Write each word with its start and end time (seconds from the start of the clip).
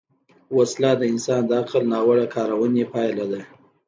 وسله 0.57 0.91
د 0.97 1.01
انسان 1.11 1.41
د 1.47 1.51
عقل 1.61 1.83
ناوړه 1.93 2.25
کارونې 2.35 2.83
پایله 2.93 3.25
ده 3.31 3.41